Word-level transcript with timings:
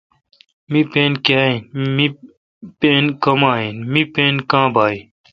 می 0.71 0.81
پن 0.91 1.11
کیا 1.25 1.41
این۔۔می 1.47 2.07
پین 2.79 3.03
کما 3.23 3.51
این۔۔می 3.63 4.01
پن 4.13 4.33
کاں 4.51 4.67
بااین 4.75 5.01